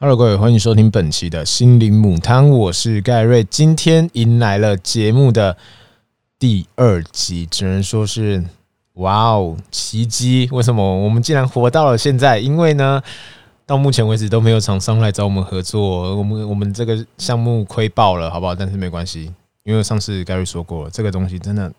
[0.00, 3.42] Hello，各位，欢迎收听本期的心灵母汤，我是盖瑞。
[3.42, 5.56] 今天迎来了节目的
[6.38, 8.44] 第二集，只能说是
[8.92, 10.48] 哇哦，奇迹！
[10.52, 12.38] 为什么我们竟然活到了现在？
[12.38, 13.02] 因为呢，
[13.66, 18.54] 到目前为止都没有厂商来找我们合作，我们我们这个项目亏爆了，好不好？
[18.54, 21.72] 但是没关系，因为上次盖瑞说过了，这个东西真的，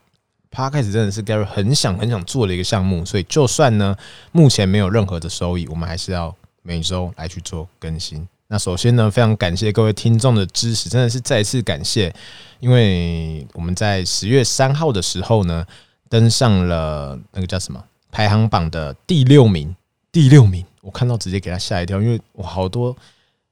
[0.51, 3.95] 他开始真的是盖瑞很想很想做的一个项目，所以就算呢
[4.34, 6.35] 目前没有任何的收益，我们还是要。
[6.62, 8.27] 每周来去做更新。
[8.52, 12.12] 那首先呢，非常感谢各位听众的支持，真的是再次感谢。
[12.59, 15.63] 因为我们在十月三号的时候呢，
[16.09, 19.76] 登上了那个叫什么排行榜的第六名。
[20.12, 22.96] 第六名，我看到直接给他吓一跳，因为我好多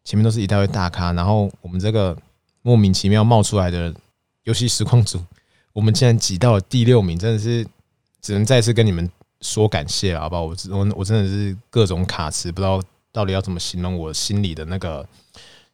[0.03, 2.17] 前面都是一大堆大咖，然后我们这个
[2.63, 3.93] 莫名其妙冒出来的
[4.45, 5.23] 游戏实况组，
[5.73, 7.63] 我们竟然挤到了第六名，真的是
[8.19, 9.07] 只能再次跟你们
[9.41, 10.41] 说感谢了，好不好？
[10.41, 12.81] 我我我真的是各种卡词，不知道。
[13.11, 15.07] 到底要怎么形容我心里的那个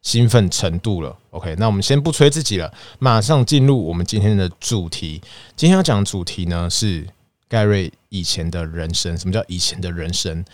[0.00, 5.20] 兴奋程度了？OK，那我们先不吹自己了，马上进入我们今天的主题。
[5.56, 7.06] 今天要讲的主题呢是
[7.48, 9.16] 盖瑞以前的人生。
[9.18, 10.44] 什么叫以前的人生？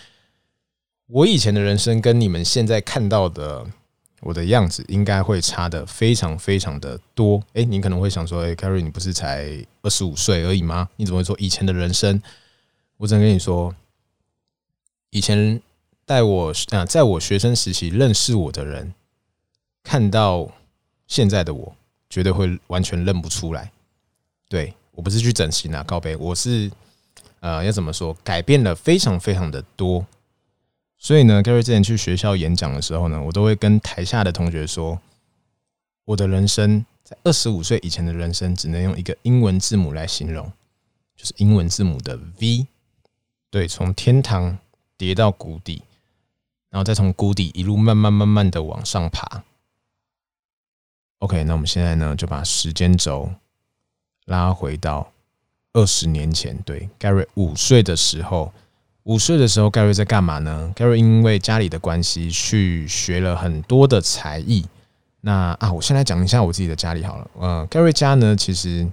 [1.06, 3.67] 我以前的人生跟你们现在看到的
[4.20, 7.42] 我的样子，应该会差的非常非常的多。
[7.55, 10.89] 诶，你可能会想说，诶，盖瑞，你不是才二十五岁而已吗？
[10.97, 12.22] 你怎么会说以前的人生？
[12.97, 13.75] 我只能跟你说，
[15.11, 15.61] 以前。
[16.11, 18.92] 在我啊，在我学生时期认识我的人，
[19.84, 20.50] 看到
[21.06, 21.72] 现在的我，
[22.08, 23.70] 绝对会完全认不出来。
[24.48, 26.69] 对我不是去整形啊，告白，我是
[27.38, 30.05] 呃，要怎么说，改变了非常非常的多。
[30.98, 34.98] 所以呢，Gary 之前去学校演讲的时候呢，我都会跟台下的同学说，
[36.06, 40.53] 我的人生在二十五岁以前的人生，只能用一个英文字母来形容，
[41.14, 42.66] 就是英文字母的 V。
[43.48, 44.58] 对，从天堂
[44.98, 45.84] 跌到谷底。
[46.70, 49.42] 然后再从谷底一路慢慢慢慢的往上爬。
[51.19, 53.31] OK，那我们现在呢就把时间轴
[54.26, 55.12] 拉回到
[55.75, 56.56] 二十年前。
[56.64, 58.53] 对，Gary 五岁的时候，
[59.03, 64.64] 五岁的时候，Gary 在干嘛呢？Gary 因为家里的关系去学了很多的才艺。
[65.20, 67.30] 那啊，我先来讲一下我自己的家里好了。
[67.38, 68.88] 呃，Gary 家呢，其实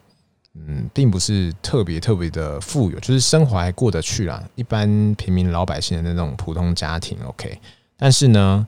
[0.66, 7.18] 嗯，并不是特别特别的富有，就是生活还过得去啦，一般平民老百姓的那种普通家庭。
[7.26, 7.60] OK，
[7.96, 8.68] 但是呢，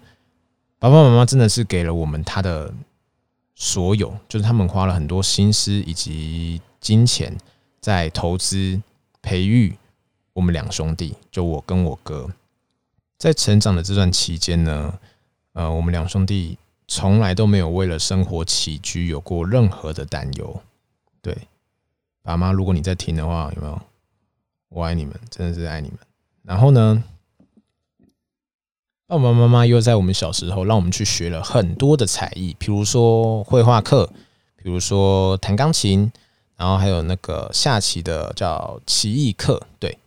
[0.77, 2.73] 爸爸妈妈真的是给了我们他的
[3.55, 7.35] 所有，就是他们花了很多心思以及金钱
[7.81, 8.81] 在投资
[9.21, 9.75] 培育
[10.33, 12.29] 我们两兄弟，就我跟我哥，
[13.17, 14.97] 在成长的这段期间呢，
[15.53, 16.57] 呃，我们两兄弟
[16.87, 20.61] 从来都没有为了生活起居有过任何的担忧，
[21.21, 21.35] 对。
[22.21, 23.81] 爸妈，如果你在听的话，有没有？
[24.69, 25.97] 我爱你们，真的是爱你们。
[26.43, 27.03] 然后呢，
[29.07, 34.07] 爸爸妈妈又在我们小时候让我们去学了很多的才艺，比如说绘画课，
[34.55, 36.11] 比如说弹钢琴，
[36.55, 39.65] 然后还有那个下棋的叫棋艺课。
[39.79, 39.97] 对，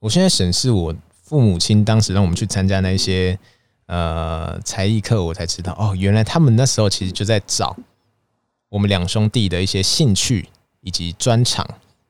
[0.00, 3.38] 我现在审视我父母亲当时让我们去参加那些
[3.86, 7.74] 呃才艺课，我才知道哦，原来他们那时候其实就在找。
[8.72, 10.48] 我们两兄弟的一些兴趣
[10.80, 11.62] 以及专长，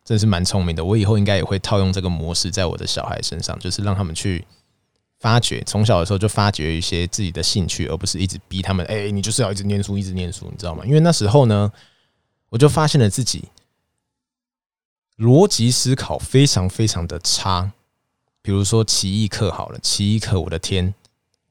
[0.04, 0.84] 真是蛮聪明的。
[0.84, 4.44] 我以后应该也会套用这个模式在我的小孩身上，就是让他们去
[5.18, 8.86] 发掘，从小的时候就发掘一些自己的兴趣，而不是一直逼他们。
[8.86, 10.84] 哎，你就是要一直念书，一直念书，你知道吗？
[10.86, 11.72] 因为那时候呢，
[12.48, 13.48] 我就发现了自己
[15.18, 17.72] 逻辑思考非常非常的差。
[18.40, 20.94] 比如说奇异课好了，奇异课，我的天，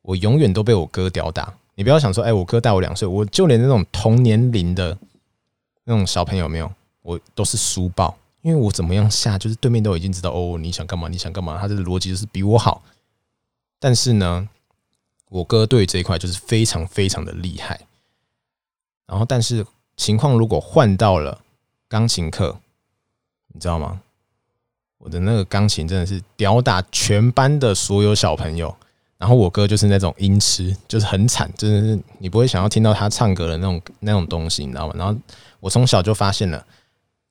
[0.04, 1.54] 我永远都被我哥吊打。
[1.82, 4.96] 你不要想说，哎，我哥大我两岁，我就连那种同年龄的
[5.86, 6.72] 那种小朋友没有，
[7.02, 12.84] 我都是书报，因为我怎么样下，就是对面都已经知道哦，你想干嘛，你想干嘛，他的逻辑就是比我好。
[13.80, 14.48] 但是呢，
[15.30, 17.82] 我哥对这一块就是非常非常的厉害。
[19.08, 19.66] 然后，但是
[19.98, 21.42] 情况如果换到了
[21.88, 22.60] 钢琴课，
[23.48, 24.04] 你知道吗？
[25.00, 28.78] 我的那个钢琴真的是吊打全班的所有小朋友。
[29.22, 34.96] 然后我哥就是那种音痴，就是很惨，真的是你不会想要听到他唱歌的那种那种东西，你知道吗？
[34.98, 35.16] 然后
[35.60, 36.66] 我从小就发现了，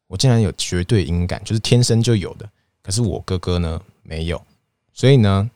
[0.07, 2.49] 我竟然有绝对音感，就是天生就有的。
[2.81, 4.41] 可是我哥哥呢没有，
[4.93, 5.51] 所以呢，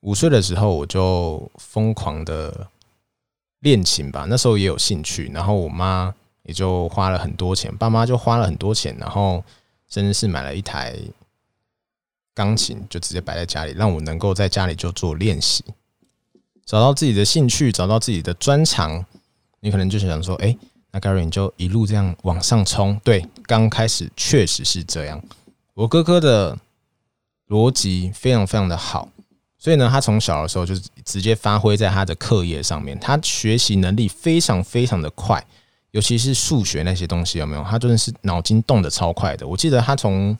[0.00, 2.66] 五岁的时候我就疯狂的
[3.60, 5.30] 练琴吧，那时候也有兴趣。
[5.34, 6.14] 然后我妈
[6.44, 9.44] 也就花了很多钱，爸妈就花了很多钱，然后
[9.90, 10.96] 甚至是买了一台。
[12.36, 15.64] 钢琴就直接摆在家里，让我能够在家里就做练习，
[16.66, 19.02] 找到自己的兴趣，找到自己的专长。
[19.60, 20.54] 你可能就想说，哎，
[20.90, 23.00] 那 Gary 你就一路这样往上冲。
[23.02, 25.20] 对，刚开始确实是这样。
[25.72, 26.58] 我哥哥的
[27.48, 29.08] 逻辑非常非常的好，
[29.56, 30.74] 所以呢，他从小的时候就
[31.06, 35.42] 直接发挥在他的课业上面，他学习能力非常非常的快，
[35.92, 37.64] 尤其是数学那些东西有没有？
[37.64, 39.48] 他真的是脑筋动得超快的。
[39.48, 40.36] 我记得他从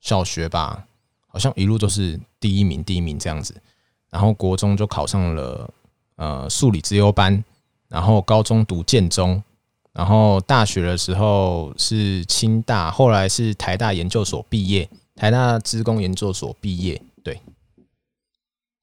[0.00, 0.86] 小学吧，
[1.28, 3.54] 好像一路都是第一名，第一名这样子。
[4.10, 5.70] 然后国中就考上了
[6.16, 7.44] 呃数理资优班，
[7.88, 9.40] 然后高中读建中，
[9.92, 17.40] 然后大学的时候是清大，后来是台大研究所毕业，台大资工研究所毕业，对。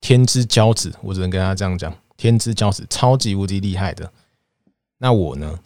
[0.01, 4.11] 天之骄子，我只能跟他这样讲，天之骄子，超级无敌厉害的。
[4.99, 5.59] 那我呢？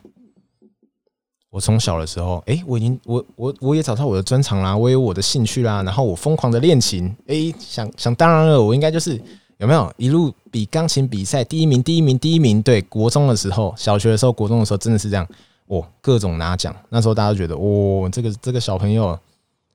[1.49, 9.19] 我从小的时候，哎，我已经，我我我也找到我的专长啦，我有我的兴趣啦，然后我疯狂的练琴，哎，想想当然了，我应该就是
[9.57, 12.61] 有没有一路比钢琴比赛第一名，第一名，第一名。
[12.61, 15.27] 对，国中的时候，小学的时候，国中的时候，真的是这样，
[15.67, 16.75] 哦，各种拿奖。
[16.89, 19.17] 那时候大家都觉得，哇，这个这个小朋友。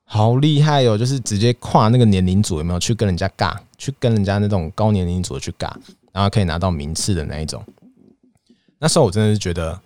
[0.07, 0.95] 好厉害哦！
[0.95, 5.71] 就是直接跨那个年龄组，有没有去跟人家尬，去跟人家那种高年龄组去尬，
[6.11, 7.59] 然后可以拿到名次的那一种。
[8.77, 9.81] 那时候我真的是觉得，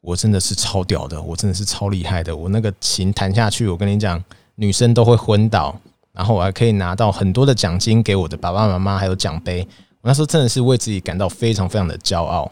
[0.00, 2.36] 我真的是超屌的，我真的是超厉害的。
[2.36, 4.22] 我那个琴弹下去，我跟你讲，
[4.54, 5.78] 女生都会昏倒，
[6.12, 9.66] 然后我还可以拿到很多的奖金给我的爸爸妈妈，还有奖杯。
[10.00, 12.50] 我那时候真的是为自己感到非常非常的骄傲。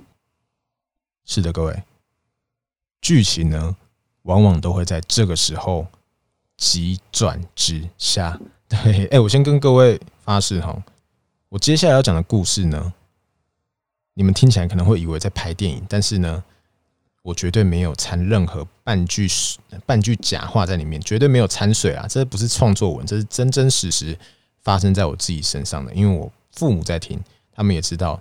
[1.24, 1.82] 是的，各位，
[3.00, 3.76] 剧情呢，
[4.22, 5.86] 往往都会在这个时候。
[6.60, 8.36] 急转直下，
[8.68, 10.76] 对，哎，我先跟各位发誓哈，
[11.50, 12.92] 我接下来要讲的故事呢，
[14.14, 16.42] 你们听起来可能会以为在拍电影，但是呢，
[17.28, 19.28] 我绝对没有掺任何半句
[19.84, 24.18] 半句假话在里面，绝对没有掺水啊，这不是创作文，这是真真实实
[24.62, 27.20] 发生在我自己身上的，因为我父母在听，
[27.52, 28.18] 他们也知道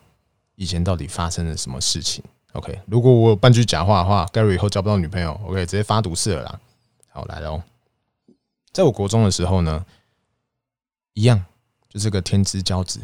[0.55, 2.21] 以前到底发生了什么事情。
[2.51, 6.59] OK，如果我有半句假话的话，Gary 以后交不到女朋友，OK，直接发毒誓了啦。
[7.07, 7.61] 好，来喽。
[8.73, 9.85] 在我国中的时候呢，
[11.13, 11.45] 一样
[11.87, 12.99] 就是个天之骄子，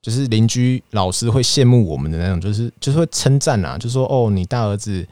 [0.00, 5.06] 就是邻居老师会羡慕我们的那种，就是就是会称赞啊，就说哦，你大儿子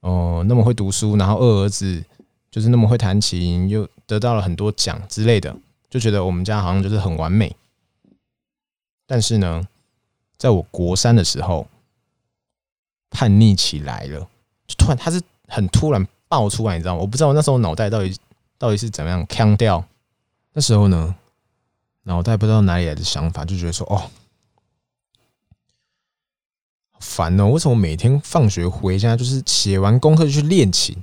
[0.00, 2.04] 哦那么会读书，然后二儿子
[2.50, 5.54] 就是那么会弹琴，又得到了很多奖之类的，
[5.88, 7.54] 就觉得我们家好像就是很完美。
[9.06, 9.66] 但是呢，
[10.36, 11.66] 在我国三的时候，
[13.10, 14.20] 叛逆起来了，
[14.66, 17.00] 就突然他是很突然爆出来，你知道吗？
[17.00, 18.16] 我不知道那时候脑袋到底。
[18.60, 19.82] 到底是怎么样腔调？
[20.52, 21.14] 那时候呢，
[22.02, 24.10] 脑袋不知道哪里来的想法，就觉得说：“哦，
[27.00, 27.48] 烦哦！
[27.48, 30.96] 为什么每天放学回家就是写完功课就去练琴？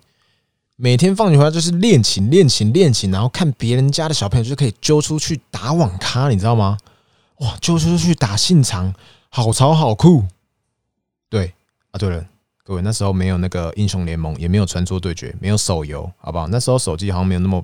[0.76, 6.78] 每天放学回家就是练琴、练琴、练琴，然后看别人家的小朋友就可以揪出去打网咖，你知道吗？
[7.40, 8.94] 哇，揪出去打信长，
[9.30, 10.24] 好潮好酷！
[11.30, 11.54] 对
[11.92, 12.26] 啊，对了。”
[12.64, 16.50] 各位那时候没有那个英雄联盟，也没有传说对决，没有手游，好不好？
[16.50, 17.64] 那时候手机好像没有那么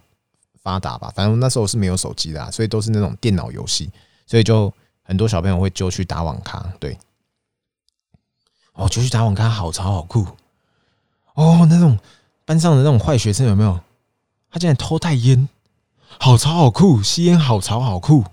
[0.62, 1.12] 发达吧。
[1.14, 3.92] 反正那时候是没有手机的，所以都是那种电脑游戏，
[4.26, 6.66] 所以就很多小朋友会揪去打网咖。
[6.80, 6.98] 对，
[8.74, 10.28] 哦，就去打网咖，好潮好酷。
[11.34, 11.98] 哦，那种
[12.46, 13.80] 班上的那种坏学生有没有？
[14.52, 15.48] 他竟然偷带烟，
[16.20, 18.24] 好潮好酷，吸烟好潮好酷。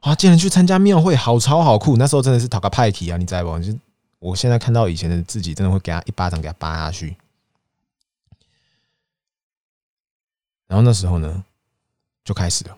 [0.00, 1.96] 啊，竟然去参加庙会，好潮好酷。
[1.96, 3.58] 那时候真的是讨个派题啊，你在不？
[3.58, 3.76] 就。
[4.20, 7.16] 我现在看到以前的自己，真的会给他一巴掌，给他扒下去。
[10.66, 11.44] 然后那时候呢，
[12.24, 12.76] 就开始了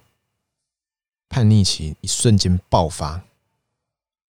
[1.31, 3.23] 叛逆期，一瞬间爆发。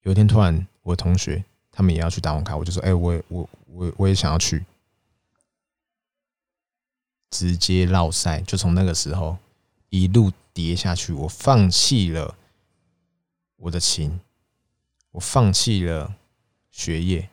[0.03, 4.65] 有一天突然，我同学他们也要去打网咖，我就说：“哎，我我我我也想要去。”
[7.31, 9.37] 直接绕赛，就从那个时候
[9.89, 11.13] 一路跌下去。
[11.13, 12.35] 我放弃了
[13.55, 14.19] 我的琴，
[15.11, 16.15] 我放弃了。
[16.73, 17.29] 学业，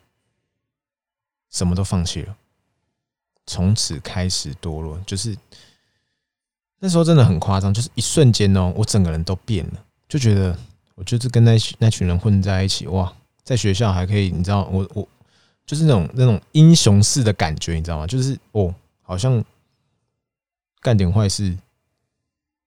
[1.49, 2.37] 什么都放弃了，
[3.47, 4.99] 从此开始堕落。
[5.07, 5.39] 就是
[6.81, 10.59] 那时候真的很夸张，就是一瞬间哦，我整个人都变了，就觉得
[10.97, 13.17] 我就是跟那那群人混在一起，哇，
[13.49, 15.09] 在学校还可以，你知道，我我
[15.65, 18.07] 就是那种那种英雄式的感觉，你知道吗？
[18.07, 19.43] 就是哦，好像
[20.83, 21.57] 干点坏事，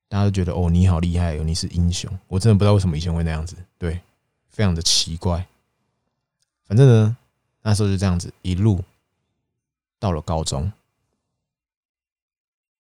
[0.09, 2.11] 大家都觉得哦，你好厉害哦，你是英雄。
[2.27, 4.01] 我真的不知道为什么以前会那样子，对，
[4.49, 5.45] 非常的奇怪。
[6.65, 7.15] 反正呢，
[7.61, 8.83] 那时候就这样子一路
[9.99, 10.71] 到了高中，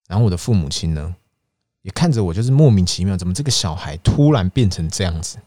[0.07, 1.15] 然后我的父母亲呢
[1.83, 5.37] 也看着我，就是莫名其妙，怎么这个小孩突然变成这样子？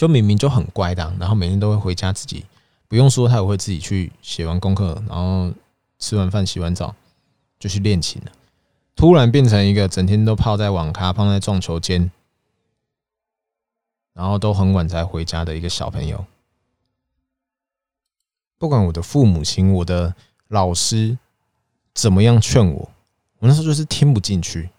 [0.00, 2.46] 就明明就很乖的，然后每天都会回家自己，
[2.88, 5.52] 不用说他也会自己去写完功课，然后
[5.98, 6.94] 吃完饭洗完澡
[7.58, 8.32] 就去练琴了。
[8.96, 12.10] 突然变成一个整天都泡在网咖、泡在撞球间，
[14.14, 16.24] 然后都很晚才回家的一个小朋友。
[18.56, 20.14] 不管我的父母亲、我的
[20.48, 21.18] 老师
[21.92, 22.90] 怎么样劝我，
[23.40, 24.70] 我那时候就是听不进去。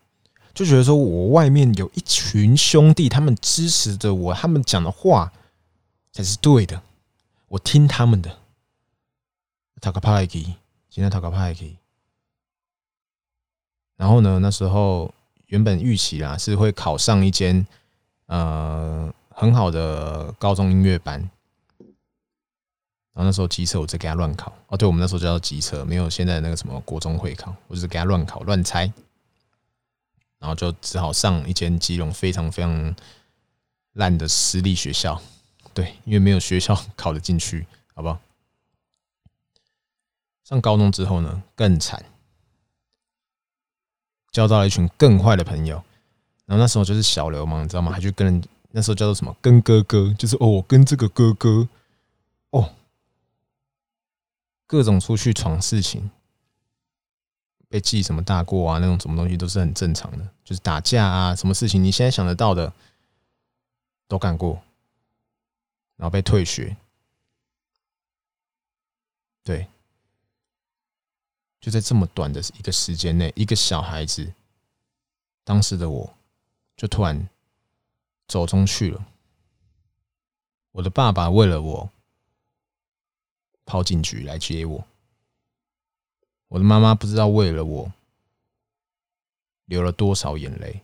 [0.53, 5.31] 就觉得说我外面有一群兄弟，他们支持着我，他们讲的话
[6.11, 6.81] 才是对的，
[7.47, 8.37] 我听他们的。
[9.79, 10.43] 塔克帕莱基，
[10.89, 11.75] 今天塔克帕莱基。
[13.97, 15.13] 然后呢，那时候
[15.47, 17.65] 原本预期啦是会考上一间
[18.27, 21.19] 呃很好的高中音乐班。
[23.13, 28.91] 然后那时候机车我在给他乱考哦，对我们那时候叫机车，没有现在那个什么国中会考，我就是给他乱考乱猜，
[30.41, 32.95] 然后就只好上一间基隆非常非常
[33.93, 35.21] 烂的私立学校，
[35.73, 38.19] 对，因为没有学校 考得进去，好不好？
[40.43, 42.03] 上高中之后呢，更惨，
[44.31, 45.75] 交到了一群更坏的朋友，
[46.45, 47.91] 然后那时候就是小流氓，你知道吗？
[47.91, 51.69] 还去跟人那时候叫做什么跟哥哥，就是哦，我跟这个哥哥，
[52.49, 52.73] 哦。
[54.67, 56.09] 各种出去闯事情，
[57.71, 60.27] 被记什么大过啊，那种什么东西都是很正常的。
[60.43, 62.71] 就是打架啊，什么事情你现在想得到的
[64.07, 64.61] 都干过，
[65.95, 66.75] 然后被退学。
[69.43, 69.65] 对，
[71.61, 74.33] 就在这么短的一个时间内，一个小孩子，
[75.43, 76.13] 当时的我
[76.75, 77.29] 就突然
[78.27, 79.05] 走中去了。
[80.73, 81.89] 我的爸爸为了我。
[83.63, 84.85] 跑警局来接我，
[86.51, 87.89] 我的妈妈不知道为了我
[89.67, 90.83] 流了多少眼泪，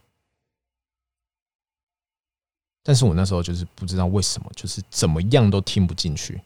[2.82, 6.42] 但是我那时候就是不知道为什么，就是怎么样都听不进去，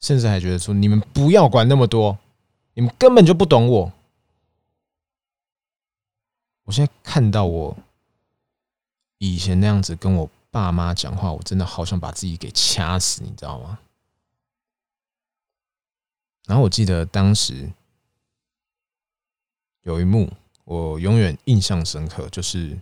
[0.00, 2.18] 甚至还觉得说你们不要管那么多，
[2.74, 3.90] 你们根本就不懂我。
[6.64, 7.74] 我现在看到我
[9.16, 13.78] 以前那样子跟我爸妈讲话，我真的好想把自己给掐死，你知道吗？
[16.48, 17.70] 然后我记得当时
[19.82, 20.32] 有一幕，
[20.64, 22.80] 我永远印象深刻，就是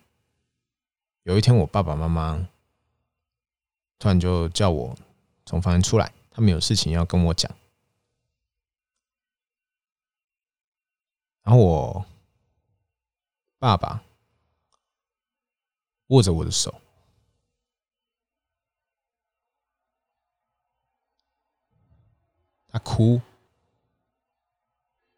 [1.25, 2.49] 有一天我爸爸妈妈
[3.99, 4.96] 突然就叫我
[5.44, 7.50] 从房间出来，他们有事情要跟我讲。
[11.42, 12.06] 然后我
[13.58, 14.00] 爸爸
[16.06, 16.73] 握着我的手，
[22.68, 23.20] 他哭。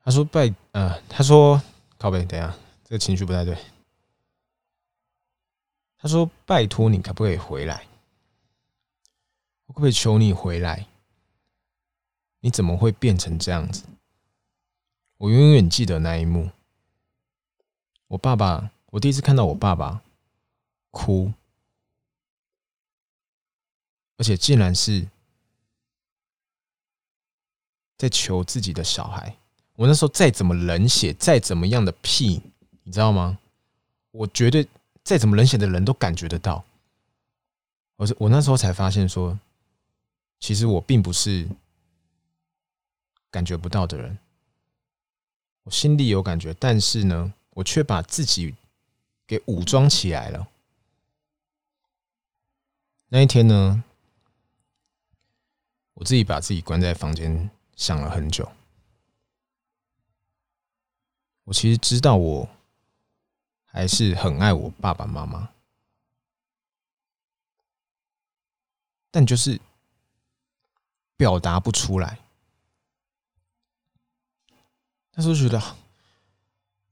[0.08, 1.60] 他说：“拜，呃，他说，
[1.98, 3.54] 靠背，等下，这个情绪不太对。
[5.98, 7.86] 他说：拜托你，可不可以回来？
[9.66, 10.86] 我可不可以求你回来？
[12.40, 13.84] 你怎么会变成这样子？
[15.18, 16.50] 我永远记得那一幕。
[18.06, 20.02] 我爸爸，我第一次看到我爸爸
[20.90, 21.30] 哭，
[24.16, 25.06] 而且竟然是
[27.98, 29.36] 在求自己的小孩。”
[29.78, 32.42] 我那时候再怎么冷血，再怎么样的屁，
[32.82, 33.38] 你知道吗？
[34.10, 34.66] 我绝对
[35.04, 36.64] 再怎么冷血的人都感觉得到。
[37.94, 39.38] 我是我那时候才发现说，
[40.40, 41.46] 其实我并不是
[43.30, 44.18] 感觉不到的人，
[45.62, 48.56] 我心里有感觉，但是呢，我却把自己
[49.28, 50.48] 给武装起来了。
[53.10, 53.84] 那一天呢，
[55.94, 58.50] 我自己把自己关在房间，想了很久。
[61.48, 62.46] 我其实知道，我
[63.64, 65.48] 还是很爱我爸爸妈妈，
[69.10, 69.58] 但就是
[71.16, 72.18] 表达不出来。
[75.12, 75.58] 那时候觉得，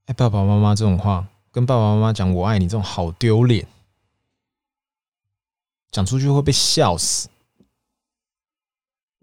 [0.06, 3.68] 哎，爸爸妈妈这种话，跟爸爸妈妈讲“我爱你”这种好丢脸，
[5.90, 7.28] 讲出去会被笑死。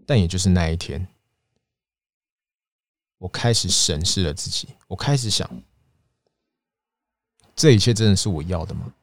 [0.05, 1.07] 但也就是那一天。
[3.23, 5.49] 我开始审视了自己，我开始想，
[7.55, 8.93] 这一切真的是我要的吗？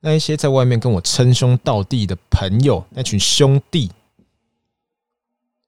[0.00, 3.92] 那一些在外面跟我称兄道弟的朋友，那群兄弟，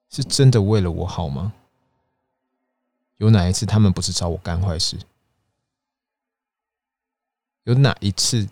[0.08, 1.52] 是真的为了我好吗？
[3.18, 4.98] 有哪一次他们不是找我干坏事？
[7.64, 8.48] 有哪一次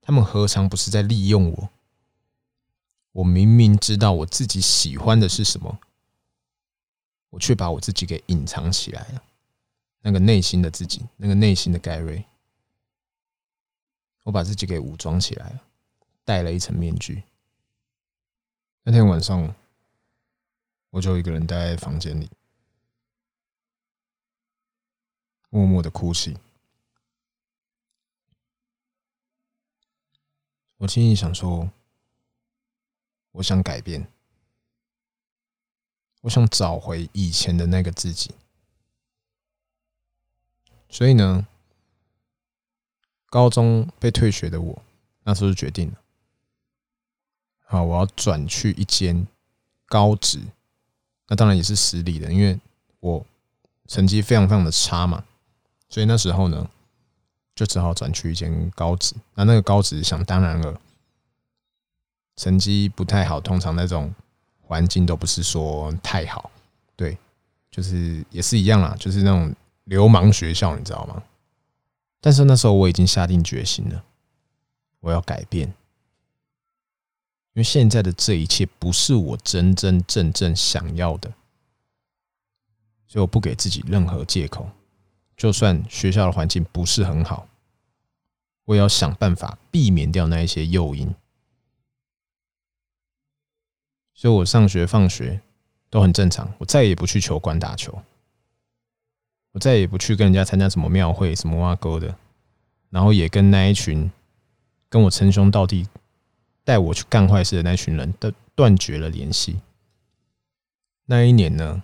[0.00, 1.68] 他们何尝不是在利用我？
[3.12, 5.78] 我明明知道我自己喜欢的是什么，
[7.28, 9.22] 我却把我自己给隐藏起来了。
[10.00, 12.24] 那个内心的自己，那个内心的盖瑞，
[14.22, 15.62] 我把自己给武装起来了，
[16.24, 17.22] 戴了一层面具。
[18.82, 19.54] 那天晚上，
[20.90, 22.30] 我就一个人待在房间里，
[25.50, 26.36] 默默的哭泣。
[30.78, 31.70] 我心里想说。
[33.32, 34.06] 我想改变，
[36.20, 38.30] 我想找回以前的那个自己。
[40.88, 41.46] 所以呢，
[43.30, 44.82] 高中被退学的我，
[45.24, 45.94] 那时候就决定了，
[47.64, 49.26] 好，我要转去一间
[49.86, 50.38] 高职，
[51.28, 52.60] 那当然也是实力的，因为
[53.00, 53.24] 我
[53.86, 55.24] 成绩非常非常的差嘛，
[55.88, 56.70] 所以那时候呢，
[57.54, 59.14] 就只好转去一间高职。
[59.34, 60.78] 那那个高职，想当然了，
[62.36, 64.14] 成绩不太好，通常那种
[64.60, 66.50] 环境都不是说太好，
[66.96, 67.16] 对，
[67.70, 69.54] 就是也是一样啦，就是那种。
[69.86, 71.20] 流氓学校，你知道吗？
[72.20, 74.04] 但是那时候我已经下定决心了，
[75.00, 81.32] 我要改变，因为现在的这一切不是我真真正正想要的，
[83.08, 84.70] 所以我不给自己任何借口。
[85.36, 87.48] 就算学校的环境不是很好，
[88.66, 91.12] 我也要想办法避免掉那一些诱因。
[94.14, 95.40] 所以我上学放学
[95.90, 98.02] 都很正常，我再也不去球馆打球。
[99.52, 102.16] 我再也不去跟人家参加什么庙会、什么挖沟的，
[102.88, 104.10] 然后也跟那一群
[104.88, 105.86] 跟我称兄道弟、
[106.64, 109.60] 带我去干坏事的那群人断断绝了联系。
[111.04, 111.82] 那一年呢，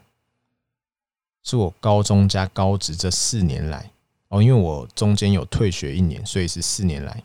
[1.43, 3.91] 是我高中加高职这四年来
[4.29, 7.23] 哦，因为我中间有退学一年，所以是四年来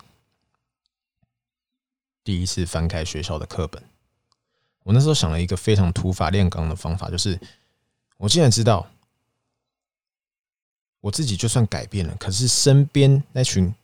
[2.21, 3.81] 第一次翻开学校的课本。
[4.83, 7.39] 我那时候想了一个非常土法炼钢的方法，就是
[8.17, 8.87] 我既然知道。
[11.03, 13.75] 我自己就算改变了，可是身边那群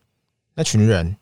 [0.54, 1.18] 那群人，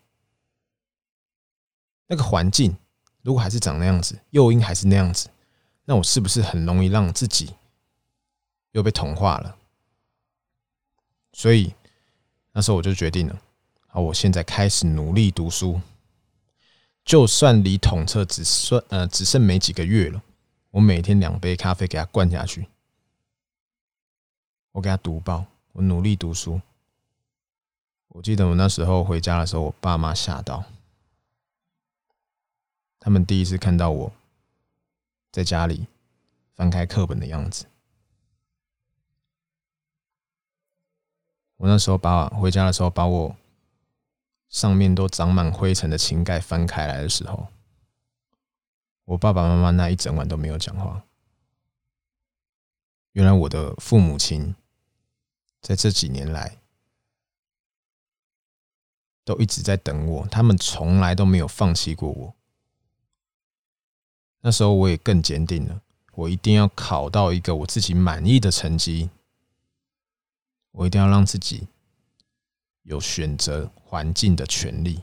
[2.06, 2.76] 那个环境
[3.22, 5.28] 如果还是长那样子，诱因还是那样子，
[5.86, 7.52] 那我是不是很容易让自己
[8.70, 9.56] 又被同化了？
[11.32, 11.74] 所以
[12.52, 13.42] 那时候我就决定了，
[13.88, 15.80] 好，我现在开始努力读书，
[17.08, 20.22] 就算离统测只算呃只剩没几个月了，
[20.70, 22.68] 我每天两杯咖啡给他灌下去，
[24.72, 25.46] 我给他读报。
[25.72, 26.60] 我努力读书。
[28.08, 30.62] 我记得我那时候回家的时候，我爸妈吓到，
[33.00, 34.12] 他们第一次看到我
[35.32, 35.86] 在家里
[36.56, 37.64] 翻开课本的样子。
[41.56, 43.34] 我那时候把回家的时候，把我
[44.48, 47.48] 上面都长满灰尘的琴盖翻开来的时候，
[49.04, 51.04] 我爸爸妈妈那一整晚都没有讲话。
[53.12, 54.54] 原来我的父母亲。
[55.60, 56.58] 在这几年来，
[59.24, 62.34] 都一直在等我，他们从来都没有放弃过我。
[64.40, 65.82] 那时候我也更坚定了，
[66.12, 69.10] 我一定要考到一个我自己满意的成绩，
[70.70, 71.66] 我一定要让自己
[72.88, 75.02] 有选择环境的权利。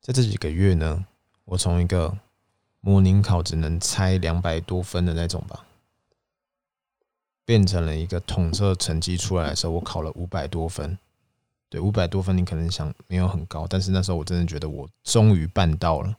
[0.00, 1.04] 在这几个月呢，
[1.44, 2.16] 我从一个
[2.80, 5.66] 模拟考只能猜两百多分的那种吧。
[7.44, 10.96] 变成了一个统测成绩出来的时候，我考了五百多分。
[11.68, 16.16] 对，五百多分，你可能想没有很高，但是那时候我真的觉得我终于办到了。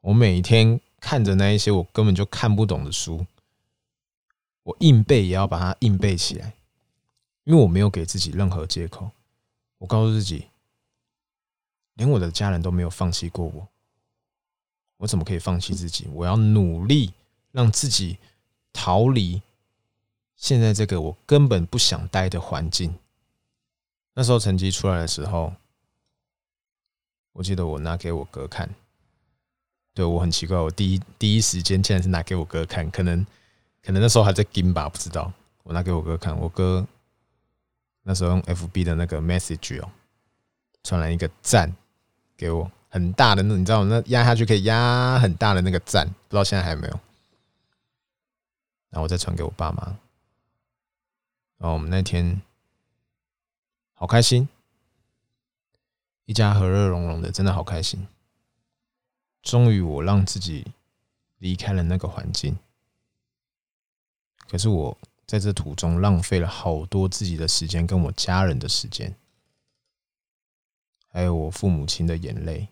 [0.00, 3.24] 我每天看着那一些我根本就看不懂的书，
[4.64, 6.52] 我硬背也要把它硬背起来，
[7.44, 9.10] 因为我没有给自己任何借口。
[9.84, 10.46] 我告诉自己，
[11.92, 13.68] 连我的家人都没有放弃过我，
[14.96, 16.08] 我怎么可以放弃自己？
[16.14, 17.12] 我要努力
[17.52, 18.16] 让自己
[18.72, 19.42] 逃离。
[20.36, 22.94] 现在这个我根本不想待的环境，
[24.14, 25.52] 那时候成绩出来的时候，
[27.34, 28.74] 我记得我拿给我哥看，
[29.92, 33.22] 对我很奇怪，我第一第一时间竟然是拿给我哥看，可能
[33.82, 35.30] 可能那时候还在跟吧，不知道。
[35.62, 36.86] 我拿给我哥看，我哥
[38.04, 39.90] 那时候用 FB 的那个 message 哦，
[40.82, 41.74] 传来一个赞
[42.36, 47.00] 给我，很大的那你知道那压下去可以压很大的那个赞，不知道现在还有没有。
[48.90, 49.98] 然后我再传给我爸妈。
[51.56, 52.42] 然后我们那天
[53.94, 54.48] 好开心，
[56.26, 58.06] 一家和乐融融的，真的好开心。
[59.42, 60.66] 终于我让自己
[61.38, 62.58] 离开了那个环境，
[64.48, 69.14] 可是我在这途中浪费了好多自己的时间，跟我家人的时间，
[71.08, 72.68] 还有我父母亲的眼泪。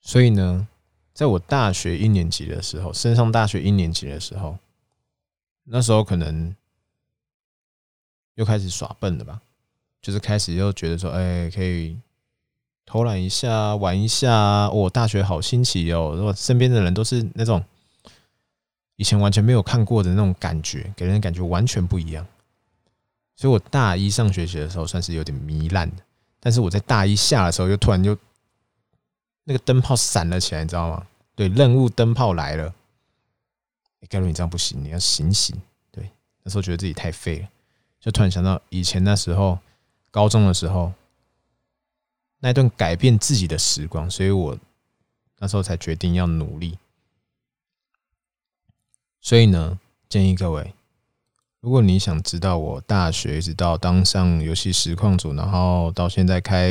[0.00, 0.68] 所以呢，
[1.12, 4.58] 在我大学一年级的时候，升上大学一年级的时候，
[5.64, 6.54] 那时候可能。
[8.36, 9.40] 又开始耍笨了吧？
[10.02, 11.96] 就是开始又觉得说，哎，可以
[12.84, 14.68] 偷懒一下，玩一下。
[14.70, 16.20] 我大学好新奇哦！
[16.20, 17.64] 我身边的人都是那种
[18.96, 22.26] 以前完全没有看过的那种感觉，给人的感觉完全不一样。
[23.36, 26.02] 所以我大一上学期的时候算是有点糜烂的，
[26.38, 28.16] 但是我在大一下的时候，又突然就
[29.42, 31.06] 那个灯泡闪了起来，你知道吗？
[31.34, 32.72] 对，任务灯泡来了。
[34.00, 35.60] 哎盖伦，你这样不行，你要醒醒。
[35.90, 36.08] 对，
[36.44, 37.48] 那时候觉得自己太废了。
[37.98, 39.58] 就突然想到以前那时候
[40.10, 40.92] 高中的时候
[42.38, 44.56] 那一段改变自己的时光，所以我
[45.38, 46.78] 那时候才决定要努力。
[49.24, 50.74] 所以呢，建议各位，
[51.60, 56.70] 如果你想知道我大学一直到当上游戏实况组，然后到现在开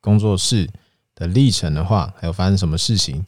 [0.00, 0.68] 工作室
[1.14, 3.24] 的历程的话，还有发生什么事情，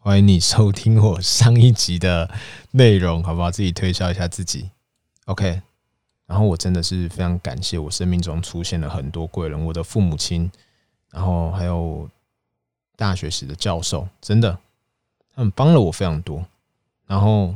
[0.00, 2.28] 欢迎你收听我上一集的
[2.72, 3.52] 内容，好不好？
[3.52, 4.70] 自己推销一下自己
[5.26, 5.62] ，OK。
[6.26, 10.50] 然后我真的是非常感谢我生命中出现了很多贵人，我的父母亲，
[11.12, 12.10] 然后还有
[12.96, 14.58] 大学时的教授，真的，
[15.36, 16.44] 他们帮了我非常多，
[17.06, 17.54] 然后。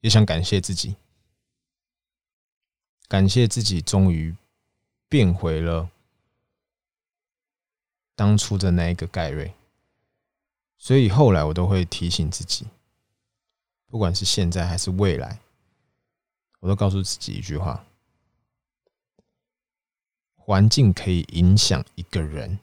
[0.00, 0.96] 也想感谢自己，
[3.08, 4.36] 感谢自己终于
[5.08, 5.90] 变回了
[8.14, 9.52] 当初的那一个盖瑞。
[10.76, 12.66] 所以后来我都会提醒自己，
[13.88, 15.40] 不管是现在还是未来，
[16.60, 17.84] 我都告诉自己一句话：
[20.36, 22.60] 环境可以影响一个人，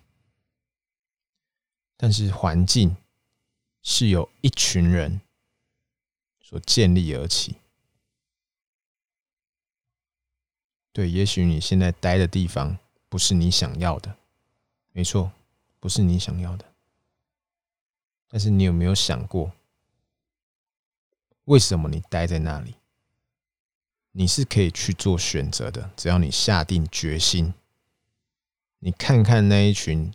[1.98, 2.96] 但是环境
[3.82, 5.20] 是由一群人。
[6.48, 7.56] 所建立而起，
[10.94, 12.78] 对，也许你现在待的地方
[13.10, 14.16] 不是你想要的，
[14.92, 15.32] 没错，
[15.80, 16.66] 不是你想要的。
[18.28, 19.54] 但是你有没有想过，
[21.46, 22.76] 为什么你待在那里？
[24.12, 27.56] 你是可以去做选择的，只要你下定决心。
[28.78, 30.14] 你看看那一群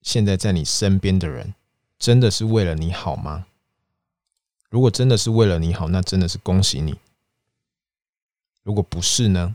[0.00, 1.54] 现在在你身边的人，
[1.98, 3.48] 真的是为了你好吗？
[4.72, 6.98] 如果真的是为了你好，那真的是恭喜你。
[8.62, 9.54] 如果不是呢？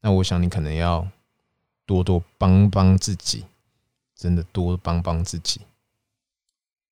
[0.00, 1.08] 那我想你可能要
[1.86, 3.46] 多多帮帮自己，
[4.14, 5.62] 真的多帮帮自己，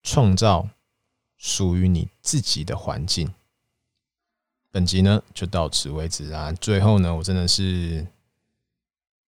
[0.02, 0.70] 创造
[1.36, 3.34] 属于你自己的环境。
[4.70, 6.50] 本集呢就到此为止啊！
[6.52, 8.06] 最后呢，我真的是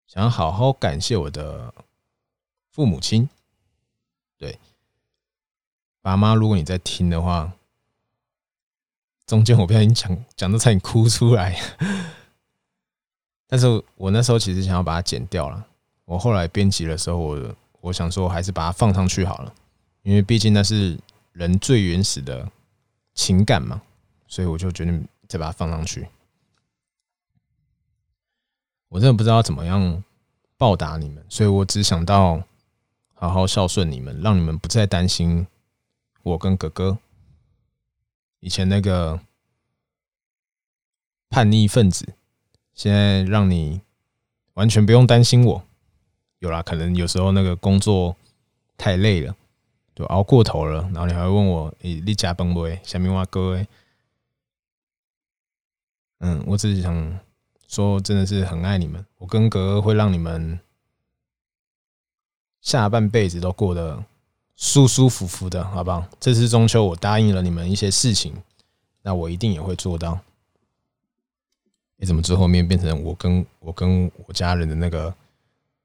[0.06, 1.74] 想好好感谢我的
[2.70, 3.28] 父母亲，
[4.38, 4.58] 对。
[6.00, 7.52] 爸妈，如果你在听的话，
[9.26, 11.60] 中间我不小心讲讲到差点哭出来，
[13.46, 15.66] 但是我那时候其实想要把它剪掉了。
[16.04, 19.52] 我后来编辑的时候，我我想说还是把它放上去好了，
[20.02, 20.98] 因为毕竟那是
[21.32, 22.50] 人最原始的
[23.14, 23.82] 情感嘛，
[24.26, 26.08] 所以我就决定再把它放上去。
[28.88, 30.02] 我真的不知道怎么样
[30.56, 32.42] 报答你们，所以我只想到
[33.12, 35.46] 好好孝顺你们，让你们不再担心。
[36.28, 36.98] 我跟哥哥
[38.40, 39.20] 以前那个
[41.28, 42.14] 叛逆分子，
[42.74, 43.80] 现在让你
[44.54, 45.64] 完全不用担心我。
[46.38, 48.16] 有啦，可能有时候那个工作
[48.76, 49.34] 太累了，
[49.94, 52.68] 就熬过头了，然后你还会问我：“你你加班不？
[52.84, 53.66] 下面话各位，
[56.18, 57.20] 嗯，我只是想
[57.66, 59.04] 说，真的是很爱你们。
[59.18, 60.60] 我跟哥哥会让你们
[62.60, 64.04] 下半辈子都过得。
[64.60, 66.04] 舒舒服服的，好不好？
[66.18, 68.34] 这次中秋，我答应了你们一些事情，
[69.02, 70.18] 那我一定也会做到。
[71.96, 75.14] 你怎么最后面变成我跟我跟我家人的那个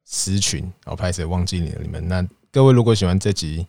[0.04, 0.68] 私群？
[0.86, 2.08] 我拍摄忘记你了，你们。
[2.08, 3.68] 那各位如果喜欢这集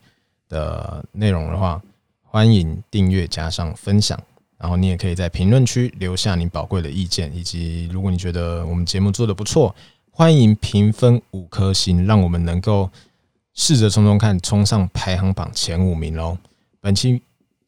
[0.49, 1.83] 的内容的话，
[2.23, 4.19] 欢迎订阅加上分享，
[4.57, 9.77] 然后你也可以在评论区留下你宝贵的意见，以及如果你觉得我们节目做的不错，
[10.11, 12.89] 欢迎评分五颗星，让我们能够。
[13.55, 16.37] 试着冲冲看，冲上排行榜前五名喽！
[16.81, 17.23] 本期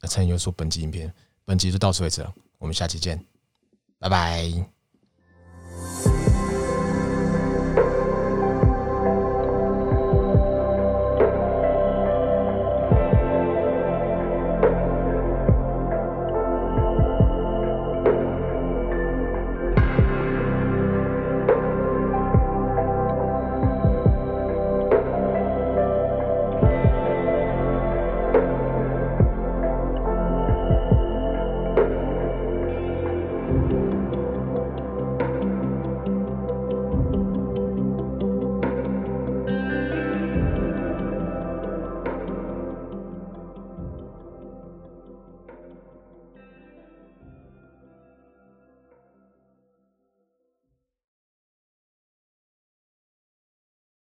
[0.08, 1.12] 陈友说本期影片，
[1.44, 3.24] 本期就到此为止了，我们下期见，
[3.98, 4.75] 拜拜。